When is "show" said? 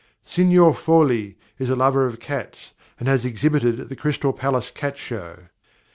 4.97-5.43